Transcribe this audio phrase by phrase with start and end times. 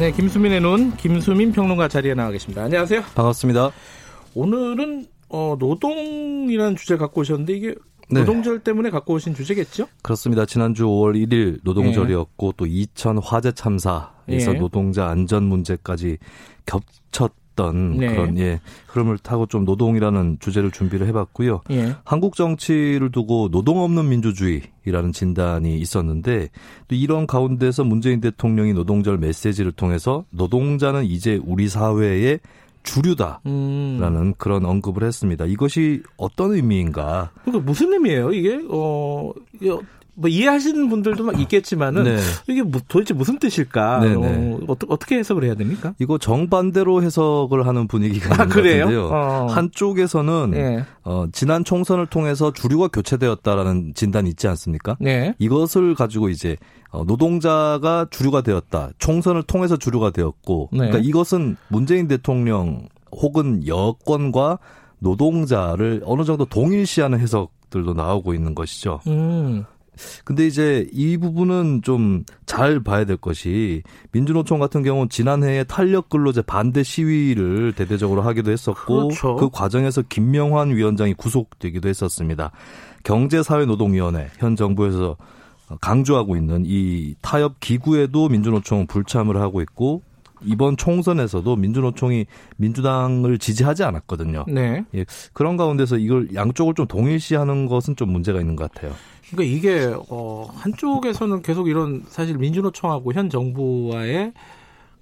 [0.00, 2.62] 네, 김수민의 눈, 김수민 평론가 자리에 나와 계십니다.
[2.64, 3.02] 안녕하세요.
[3.14, 3.70] 반갑습니다.
[4.34, 7.74] 오늘은 어, 노동이라는 주제 를 갖고 오셨는데 이게
[8.08, 8.20] 네.
[8.20, 9.88] 노동절 때문에 갖고 오신 주제겠죠?
[10.02, 10.46] 그렇습니다.
[10.46, 12.56] 지난주 5월 1일 노동절이었고 네.
[12.56, 14.58] 또 이천 화재 참사에서 네.
[14.58, 16.16] 노동자 안전 문제까지
[16.64, 18.08] 겹쳤 던 네.
[18.08, 21.60] 그런 예 흐름을 타고 좀 노동이라는 주제를 준비를 해봤고요.
[21.70, 21.94] 예.
[22.04, 26.48] 한국 정치를 두고 노동 없는 민주주의라는 진단이 있었는데
[26.88, 32.40] 또 이런 가운데서 문재인 대통령이 노동절 메시지를 통해서 노동자는 이제 우리 사회의
[32.82, 34.34] 주류다라는 음.
[34.38, 35.44] 그런 언급을 했습니다.
[35.44, 37.30] 이것이 어떤 의미인가?
[37.44, 38.32] 그러니까 무슨 의미예요?
[38.32, 39.32] 이게 어
[40.20, 42.18] 뭐 이해하시는 분들도 막 있겠지만은 네.
[42.46, 44.00] 이게 뭐 도대체 무슨 뜻일까?
[44.00, 44.58] 네, 네.
[44.68, 45.94] 어, 어떻게 해석을 해야 됩니까?
[45.98, 49.08] 이거 정반대로 해석을 하는 분위기가 아, 있는 것 같은데요.
[49.08, 49.46] 어.
[49.46, 50.84] 한쪽에서는 네.
[51.04, 54.98] 어, 지난 총선을 통해서 주류가 교체되었다라는 진단이 있지 않습니까?
[55.00, 55.34] 네.
[55.38, 56.58] 이것을 가지고 이제
[56.90, 58.90] 어, 노동자가 주류가 되었다.
[58.98, 60.78] 총선을 통해서 주류가 되었고, 네.
[60.78, 64.58] 그러니까 이것은 문재인 대통령 혹은 여권과
[64.98, 69.00] 노동자를 어느 정도 동일시하는 해석들도 나오고 있는 것이죠.
[69.06, 69.64] 음.
[70.30, 76.42] 근데 이제 이 부분은 좀 잘 봐야 될 것이 민주노총 같은 경우는 지난해에 탄력 근로제
[76.42, 79.36] 반대 시위를 대대적으로 하기도 했었고 그렇죠.
[79.36, 82.50] 그 과정에서 김명환 위원장이 구속되기도 했었습니다.
[83.04, 85.16] 경제사회노동위원회 현 정부에서
[85.80, 90.02] 강조하고 있는 이 타협 기구에도 민주노총은 불참을 하고 있고
[90.42, 92.26] 이번 총선에서도 민주노총이
[92.56, 94.44] 민주당을 지지하지 않았거든요.
[94.48, 94.84] 네.
[94.94, 98.92] 예, 그런 가운데서 이걸 양쪽을 좀 동일시하는 것은 좀 문제가 있는 것 같아요.
[99.30, 104.32] 그러니까 이게 어 한쪽에서는 계속 이런 사실 민주노총하고 현 정부와의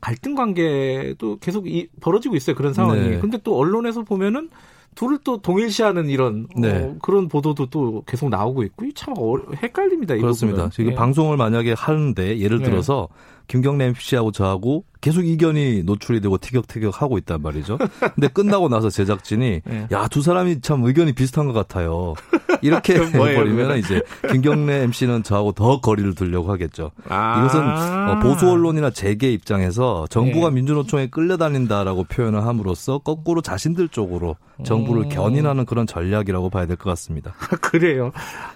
[0.00, 3.00] 갈등 관계도 계속 이, 벌어지고 있어요 그런 상황이.
[3.00, 3.18] 네.
[3.18, 4.50] 근데 또 언론에서 보면은
[4.94, 6.82] 둘을 또 동일시하는 이런 어, 네.
[6.82, 10.16] 어, 그런 보도도 또 계속 나오고 있고 참 어, 헷갈립니다.
[10.16, 10.68] 그렇습니다.
[10.70, 10.96] 지금 네.
[10.96, 12.64] 방송을 만약에 하는데 예를 네.
[12.64, 13.08] 들어서
[13.48, 17.78] 김경래 MC하고 저하고 계속 이견이 노출이 되고 티격태격 하고 있단 말이죠.
[18.14, 19.86] 근데 끝나고 나서 제작진이 네.
[19.90, 22.14] 야두 사람이 참 의견이 비슷한 것 같아요.
[22.62, 26.90] 이렇게 해버리면 이제 김경래 MC는 저하고 더 거리를 두려고 하겠죠.
[27.08, 30.56] 아~ 이것은 어, 보수 언론이나 재계 입장에서 정부가 네.
[30.56, 35.08] 민주노총에 끌려다닌다라고 표현을 함으로써 거꾸로 자신들 쪽으로 정부를 음.
[35.08, 37.32] 견인하는 그런 전략이라고 봐야 될 것 같습니다.
[37.62, 38.12] 그래요.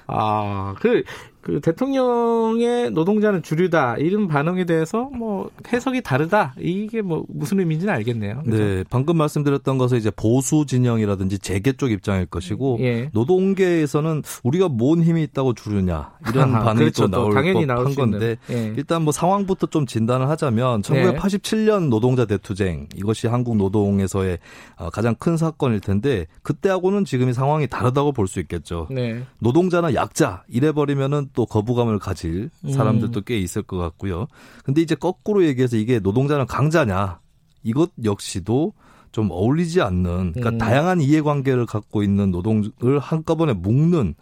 [0.07, 1.03] 아, 그,
[1.43, 8.43] 그 대통령의 노동자는 주류다 이런 반응에 대해서 뭐 해석이 다르다 이게 뭐 무슨 의미인지는 알겠네요.
[8.45, 8.63] 그렇죠?
[8.63, 13.11] 네, 방금 말씀드렸던 것은 이제 보수 진영이라든지 재계 쪽 입장일 것이고 예.
[13.13, 17.03] 노동계에서는 우리가 뭔 힘이 있다고 주류냐 이런 반응이 그렇죠.
[17.03, 18.73] 또 나올 당연히 법한 건데 예.
[18.77, 24.39] 일단 뭐 상황부터 좀 진단을 하자면 1987년 노동자 대투쟁 이것이 한국 노동에서의
[24.77, 28.87] 어, 가장 큰 사건일 텐데 그때하고는 지금이 상황이 다르다고 볼 수 있겠죠.
[28.91, 29.25] 네.
[29.41, 33.23] 노동자나 약자 이래 버리면은 또 거부감을 가질 사람들도 음.
[33.27, 34.27] 꽤 있을 것 같고요.
[34.65, 37.21] 근데 이제 거꾸로 얘기해서 이게 노동자는 강자냐
[37.63, 38.73] 이것 역시도
[39.13, 40.59] 좀 어울리지 않는 그러니까 음.
[40.59, 44.15] 다양한 이해관계를 갖고 있는 노동을 한꺼번에 묶는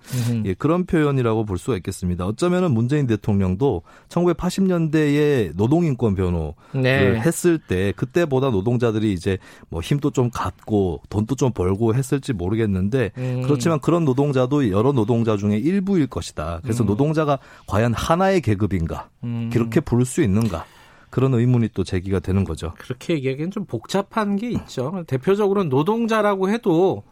[0.45, 2.27] 예, 그런 표현이라고 볼 수가 있겠습니다.
[2.27, 7.21] 어쩌면은 문재인 대통령도 1980년대에 노동인권 변호를 네.
[7.21, 13.43] 했을 때 그때보다 노동자들이 이제 뭐 힘도 좀 갖고 돈도 좀 벌고 했을지 모르겠는데 음.
[13.45, 16.61] 그렇지만 그런 노동자도 여러 노동자 중에 일부일 것이다.
[16.62, 16.87] 그래서 음.
[16.87, 19.09] 노동자가 과연 하나의 계급인가?
[19.22, 19.51] 음.
[19.53, 20.65] 그렇게 부를 수 있는가?
[21.10, 22.72] 그런 의문이 또 제기가 되는 거죠.
[22.78, 25.04] 그렇게 얘기하기엔 좀 복잡한 게 있죠.
[25.06, 27.03] 대표적으로 노동자라고 해도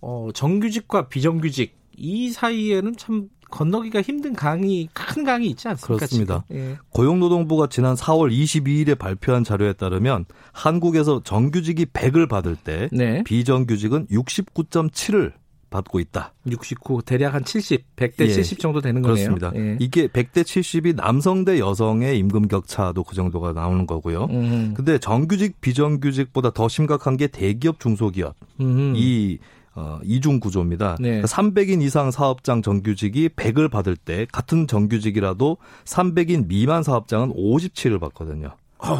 [0.00, 5.96] 어, 정규직과 비정규직 이 사이에는 참 건너기가 힘든 강이 큰 강이 있지 않습니까?
[5.96, 6.44] 그렇습니다.
[6.52, 6.78] 예.
[6.90, 13.22] 고용노동부가 지난 4월 22일에 발표한 자료에 따르면 한국에서 정규직이 100을 받을 때 네.
[13.24, 15.32] 비정규직은 69.7을
[15.70, 16.34] 받고 있다.
[16.48, 19.30] 69 대략 한 70, 100대 예, 70 정도 되는 거네요.
[19.30, 19.52] 그렇습니다.
[19.54, 19.76] 예.
[19.80, 24.24] 이게 100대 70이 남성 대 여성의 임금 격차도 그 정도가 나오는 거고요.
[24.30, 24.74] 음.
[24.76, 28.34] 근데 정규직 비정규직보다 더 심각한 게 대기업 중소기업.
[28.60, 28.94] 음.
[28.96, 29.38] 이
[29.74, 30.96] 어, 이중 구조입니다.
[31.00, 31.22] 네.
[31.22, 38.56] 300인 이상 사업장 정규직이 100을 받을 때 같은 정규직이라도 300인 미만 사업장은 57을 받거든요.
[38.78, 38.98] 아,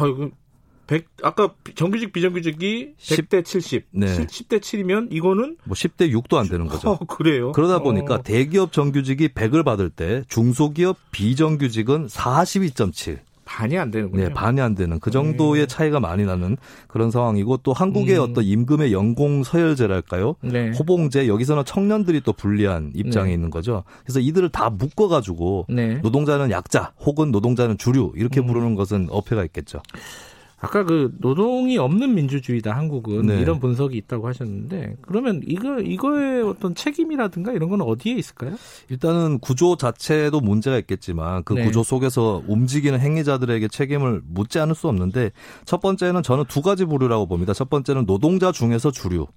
[0.91, 4.07] 100 아까 정규직 비정규직이 10대 70, 네.
[4.07, 6.89] 10대 7이면 이거는 뭐 10대 6도 안 되는 거죠.
[6.89, 7.53] 어, 그래요.
[7.53, 13.19] 그러다 보니까 대기업 정규직이 100을 받을 때 중소기업 비정규직은 42.7.
[13.45, 14.23] 반이 안 되는군요.
[14.23, 15.67] 네, 반이 안 되는 그 정도의 네.
[15.67, 16.57] 차이가 많이 나는
[16.87, 18.23] 그런 상황이고 또 한국의 음.
[18.23, 20.35] 어떤 임금의 연공 서열제랄까요?
[20.41, 20.71] 네.
[20.71, 23.33] 호봉제 여기서는 청년들이 또 불리한 입장에 네.
[23.33, 23.83] 있는 거죠.
[24.03, 25.95] 그래서 이들을 다 묶어 가지고 네.
[25.95, 28.47] 노동자는 약자 혹은 노동자는 주류 이렇게 음.
[28.47, 29.81] 부르는 것은 어폐가 있겠죠.
[30.61, 33.41] 아까 그 노동이 없는 민주주의다 한국은 네.
[33.41, 38.55] 이런 분석이 있다고 하셨는데 그러면 이거 이거의 어떤 책임이라든가 이런 건 어디에 있을까요?
[38.89, 41.65] 일단은 구조 자체도 문제가 있겠지만 그 네.
[41.65, 45.31] 구조 속에서 움직이는 행위자들에게 책임을 묻지 않을 수 없는데
[45.65, 47.53] 첫 번째는 저는 두 가지 부류라고 봅니다.
[47.53, 49.27] 첫 번째는 노동자 중에서 주류.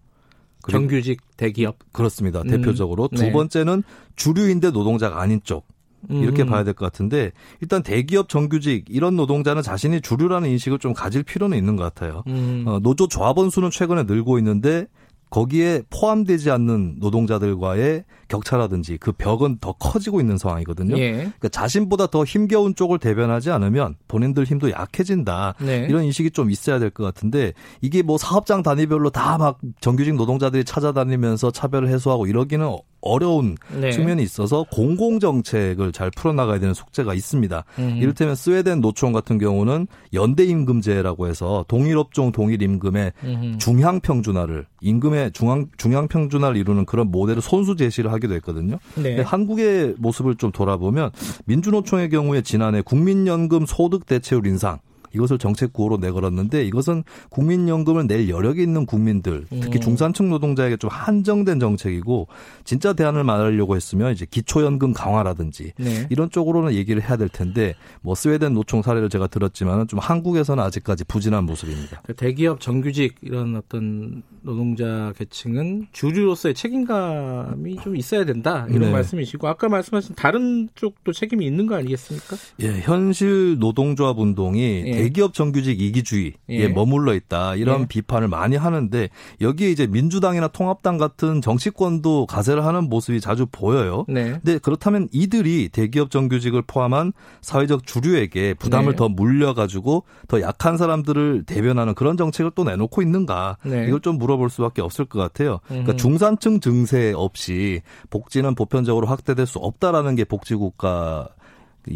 [0.70, 2.41] 정규직 대기업 그렇습니다.
[2.41, 2.49] 음.
[2.49, 3.32] 대표적으로 두 네.
[3.32, 3.82] 번째는
[4.17, 5.67] 주류인데 노동자가 아닌 쪽.
[6.11, 6.47] 이렇게 음.
[6.49, 11.56] 봐야 될 것 같은데 일단 대기업 정규직 이런 노동자는 자신이 주류라는 인식을 좀 가질 필요는
[11.56, 12.23] 있는 것 같아요.
[12.27, 12.65] 음.
[12.67, 14.87] 어, 노조 조합원 수는 최근에 늘고 있는데
[15.34, 20.96] 거기에 포함되지 않는 노동자들과의 격차라든지 그 벽은 더 커지고 있는 상황이거든요.
[20.96, 21.12] 예.
[21.12, 25.54] 그러니까 자신보다 더 힘겨운 쪽을 대변하지 않으면 본인들 힘도 약해진다.
[25.60, 25.86] 네.
[25.88, 30.62] 이런 인식이 좀 있어야 될 것 같은데 이게 뭐 사업장 단위별로 다 막 정규직 노동자들이
[30.64, 33.90] 찾아다니면서 차별을 해소하고 이러기는 어려운 네.
[33.90, 37.64] 측면이 있어서 공공 정책을 잘 풀어나가야 되는 숙제가 있습니다.
[37.81, 37.98] 음.
[38.00, 43.56] 이를테면 스웨덴 노총 같은 경우는 연대 임금제라고 해서 동일 업종 동일 임금의 음.
[43.58, 48.78] 중향 평준화를 임금의 중앙, 중향평준화를 이루는 그런 모델을 손수 제시를 하기도 했거든요.
[48.96, 49.20] 네.
[49.22, 51.10] 한국의 모습을 좀 돌아보면
[51.46, 54.78] 민주노총의 경우에 지난해 국민연금 소득 대체율 인상
[55.14, 59.81] 이것을 정책 구호로 내걸었는데 이것은 국민연금을 낼 여력이 있는 국민들, 특히 음.
[59.81, 62.28] 중산층 노동자에게 좀 한정된 정책이고
[62.64, 66.06] 진짜 대안을 말하려고 했으면 이제 기초연금 강화라든지 네.
[66.11, 71.05] 이런 쪽으로는 얘기를 해야 될 텐데 뭐 스웨덴 노총 사례를 제가 들었지만은 좀 한국에서는 아직까지
[71.05, 72.02] 부진한 모습입니다.
[72.05, 78.90] 그 대기업 정규직 이런 어떤 노동자 계층은 주류로서의 책임감이 좀 있어야 된다 이런 네.
[78.93, 82.37] 말씀이시고 아까 말씀하신 다른 쪽도 책임이 있는 거 아니겠습니까?
[82.60, 85.04] 예, 현실 노동조합 운동이 예.
[85.05, 86.69] 대기업 정규직 이기주의에 예.
[86.69, 87.87] 머물러 있다 이런 예.
[87.87, 89.11] 비판을 많이 하는데
[89.41, 94.06] 여기에 이제 민주당이나 통합당 같은 정치권도 가세를 하는 모습이 자주 보여요.
[94.09, 94.33] 네.
[94.43, 97.12] 근데 그렇다면 이들이 대기업 정규직을 포함한
[97.43, 98.97] 사회적 주류에게 부담을 네.
[98.97, 103.87] 더 물려가지고 더 약한 사람들을 대변하는 그런 정책을 또 내놓고 있는가 네.
[103.87, 105.61] 이걸 좀 물어볼 수밖에 없을 것 같아요.
[105.69, 111.44] 그러니까 중산층 증세 없이 복지는 보편적으로 확대될 수 없다라는 게 복지국가 그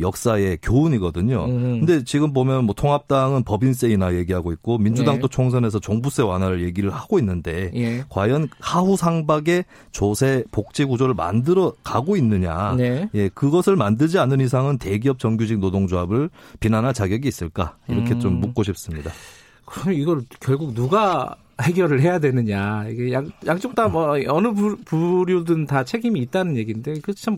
[0.00, 1.44] 역사의 교훈이거든요.
[1.46, 1.79] 음.
[1.81, 5.31] 근데 지금 보면 뭐 통합당은 법인세이나 얘기하고 있고 민주당도 네.
[5.31, 8.05] 총선에서 종부세 완화를 얘기를 하고 있는데 예.
[8.08, 12.75] 과연 하후 상박의 조세 복지 구조를 만들어 가고 있느냐.
[12.76, 13.08] 네.
[13.14, 16.31] 예, 그것을 만들지 않는 이상은 대기업 정규직 노동조합을
[16.61, 17.76] 비난할 자격이 있을까?
[17.88, 18.20] 이렇게 음.
[18.20, 19.11] 좀 묻고 싶습니다.
[19.64, 22.87] 그럼 이걸 결국 누가 해결을 해야 되느냐.
[22.88, 24.49] 이게 양, 양쪽 다 뭐 어느
[24.85, 27.37] 부류든 다 책임이 있다는 얘기인데 그 참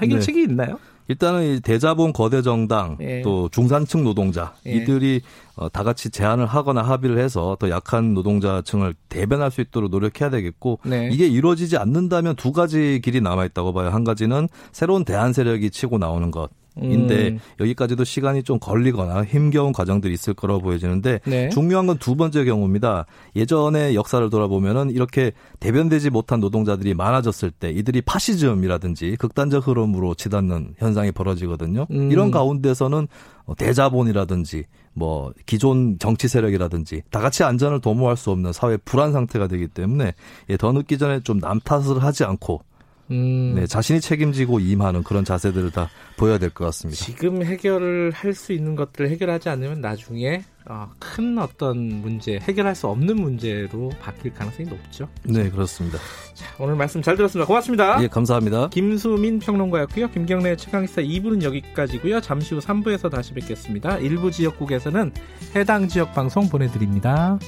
[0.00, 0.50] 해결책이 네.
[0.52, 0.78] 있나요?
[1.12, 3.20] 일단은 대자본 거대 정당 예.
[3.20, 4.72] 또 중산층 노동자 예.
[4.72, 5.20] 이들이
[5.56, 10.80] 어, 다 같이 제안을 하거나 합의를 해서 더 약한 노동자층을 대변할 수 있도록 노력해야 되겠고
[10.84, 11.10] 네.
[11.12, 13.90] 이게 이루어지지 않는다면 두 가지 길이 남아 있다고 봐요.
[13.90, 16.48] 한 가지는 새로운 대안 세력이 치고 나오는 것.
[16.80, 17.38] 인데 음.
[17.60, 21.48] 여기까지도 시간이 좀 걸리거나 힘겨운 과정들이 있을 거라고 보여지는데 네.
[21.50, 23.06] 중요한 건 두 번째 경우입니다.
[23.36, 31.12] 예전의 역사를 돌아보면은 이렇게 대변되지 못한 노동자들이 많아졌을 때 이들이 파시즘이라든지 극단적 흐름으로 치닫는 현상이
[31.12, 31.86] 벌어지거든요.
[31.90, 32.10] 음.
[32.10, 33.08] 이런 가운데서는
[33.58, 34.64] 대자본이라든지
[34.94, 40.14] 뭐 기존 정치 세력이라든지 다 같이 안전을 도모할 수 없는 사회 불안 상태가 되기 때문에
[40.50, 42.62] 예, 더 늦기 전에 좀 남 탓을 하지 않고
[43.12, 43.54] 음.
[43.54, 47.04] 네, 자신이 책임지고 임하는 그런 자세들을 다 보여야 될 것 같습니다.
[47.04, 52.86] 지금 해결을 할 수 있는 것들을 해결하지 않으면 나중에 어, 큰 어떤 문제, 해결할 수
[52.86, 55.08] 없는 문제로 바뀔 가능성이 높죠.
[55.24, 55.98] 네, 그렇습니다.
[56.34, 57.46] 자, 오늘 말씀 잘 들었습니다.
[57.46, 58.02] 고맙습니다.
[58.02, 58.68] 예, 감사합니다.
[58.68, 60.10] 김수민 평론가였고요.
[60.10, 62.20] 김경래 최강시사 2부는 여기까지고요.
[62.20, 63.98] 잠시 후 3부에서 다시 뵙겠습니다.
[63.98, 65.12] 일부 지역국에서는
[65.56, 67.38] 해당 지역 방송 보내드립니다.